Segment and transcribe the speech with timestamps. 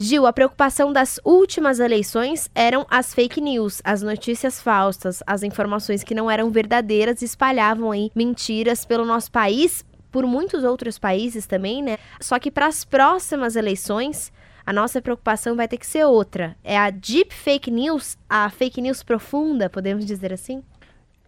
[0.00, 6.04] Gil, a preocupação das últimas eleições eram as fake news, as notícias falsas, as informações
[6.04, 11.82] que não eram verdadeiras espalhavam aí mentiras pelo nosso país, por muitos outros países também,
[11.82, 11.98] né?
[12.20, 14.32] Só que para as próximas eleições,
[14.64, 16.56] a nossa preocupação vai ter que ser outra.
[16.62, 20.62] É a deep fake news, a fake news profunda, podemos dizer assim?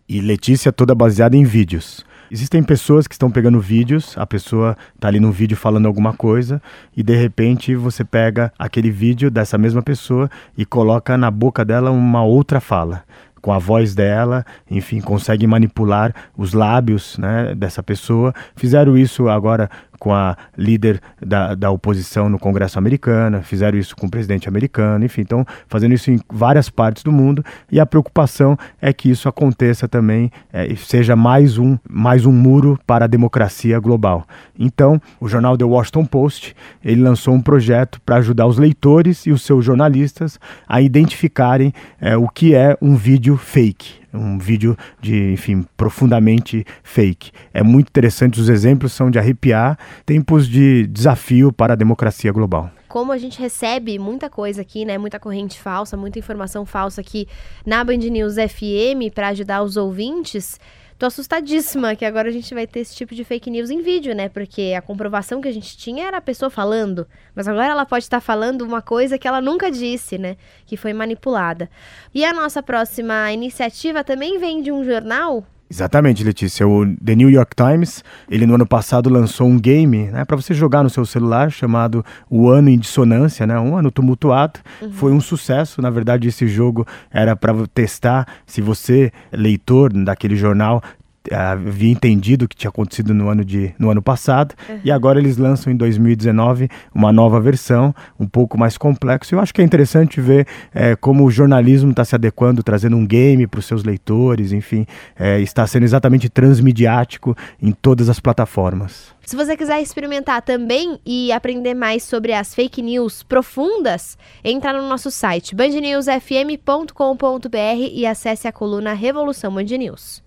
[0.08, 2.04] E Letícia toda baseada em vídeos.
[2.32, 6.62] Existem pessoas que estão pegando vídeos, a pessoa está ali no vídeo falando alguma coisa
[6.96, 11.90] e de repente você pega aquele vídeo dessa mesma pessoa e coloca na boca dela
[11.90, 13.02] uma outra fala
[13.40, 18.34] com a voz dela, enfim, consegue manipular os lábios né, dessa pessoa.
[18.54, 19.68] Fizeram isso agora
[20.00, 25.04] com a líder da, da oposição no Congresso americano, fizeram isso com o presidente americano,
[25.04, 29.28] enfim, estão fazendo isso em várias partes do mundo e a preocupação é que isso
[29.28, 34.26] aconteça também, é, seja mais um, mais um muro para a democracia global.
[34.58, 39.30] Então, o jornal The Washington Post, ele lançou um projeto para ajudar os leitores e
[39.30, 45.32] os seus jornalistas a identificarem é, o que é um vídeo fake um vídeo de,
[45.32, 47.30] enfim, profundamente fake.
[47.54, 52.70] É muito interessante, os exemplos são de arrepiar, tempos de desafio para a democracia global
[52.88, 54.98] como a gente recebe muita coisa aqui, né?
[54.98, 57.28] Muita corrente falsa, muita informação falsa aqui
[57.64, 60.58] na Band News FM para ajudar os ouvintes.
[61.00, 64.14] Tô assustadíssima que agora a gente vai ter esse tipo de fake news em vídeo,
[64.14, 64.28] né?
[64.28, 68.04] Porque a comprovação que a gente tinha era a pessoa falando, mas agora ela pode
[68.04, 70.36] estar falando uma coisa que ela nunca disse, né?
[70.66, 71.70] Que foi manipulada.
[72.14, 76.66] E a nossa próxima iniciativa também vem de um jornal Exatamente, Letícia.
[76.66, 80.52] O The New York Times, ele no ano passado lançou um game, né, para você
[80.52, 84.58] jogar no seu celular, chamado O Ano em Dissonância, né, um ano tumultuado.
[84.82, 84.92] Uhum.
[84.92, 85.80] Foi um sucesso.
[85.80, 90.82] Na verdade, esse jogo era para testar se você, leitor daquele jornal,
[91.30, 94.80] havia entendido o que tinha acontecido no ano, de, no ano passado uhum.
[94.82, 99.34] e agora eles lançam em 2019 uma nova versão, um pouco mais complexo.
[99.34, 103.06] Eu acho que é interessante ver é, como o jornalismo está se adequando, trazendo um
[103.06, 104.86] game para os seus leitores, enfim,
[105.18, 109.14] é, está sendo exatamente transmediático em todas as plataformas.
[109.24, 114.88] Se você quiser experimentar também e aprender mais sobre as fake news profundas, entra no
[114.88, 117.56] nosso site bandnewsfm.com.br
[117.92, 120.22] e acesse a coluna Revolução Band News.